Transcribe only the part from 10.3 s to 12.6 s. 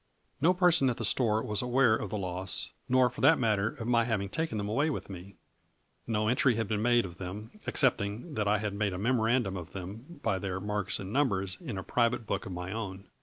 their marks and numbers, in a private book of